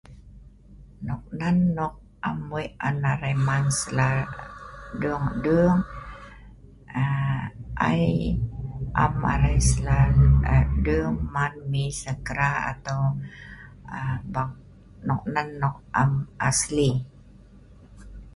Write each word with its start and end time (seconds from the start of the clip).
nok 1.07 1.23
nan 1.39 1.57
nok 1.77 1.93
am 2.29 2.37
weik 2.53 2.71
on 2.87 2.97
arai 3.11 3.35
man 3.47 3.63
sla 3.81 4.09
dung 5.01 5.27
dung 5.45 5.77
aaa 7.01 7.41
ai 7.89 8.03
am 9.03 9.13
arai 9.33 9.57
slalu 9.71 10.27
aa 10.55 10.65
dung 10.85 11.15
man 11.33 11.53
mi 11.71 11.83
segera 12.01 12.49
atau 12.71 13.01
aa 13.97 14.15
ba 14.33 14.43
nok 15.07 15.23
nan 15.33 15.47
nok 15.61 15.77
am 16.01 16.11
asli 16.49 16.89